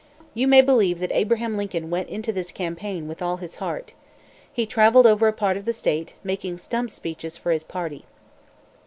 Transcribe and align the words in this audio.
You 0.33 0.47
may 0.47 0.63
believe 0.63 0.97
that 0.97 1.11
Abraham 1.11 1.55
Lincoln 1.57 1.91
went 1.91 2.09
into 2.09 2.33
this 2.33 2.51
campaign 2.51 3.07
with 3.07 3.21
all 3.21 3.37
his 3.37 3.57
heart. 3.57 3.93
He 4.51 4.65
traveled 4.65 5.05
over 5.05 5.27
a 5.27 5.31
part 5.31 5.57
of 5.57 5.65
the 5.65 5.73
state, 5.73 6.15
making 6.23 6.57
stump 6.57 6.89
speeches 6.89 7.37
for 7.37 7.51
his 7.51 7.63
party. 7.63 8.05